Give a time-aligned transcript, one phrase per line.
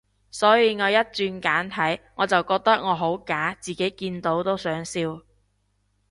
[0.31, 5.21] 所以我一轉簡體，我就覺得我好假，自己見到都想笑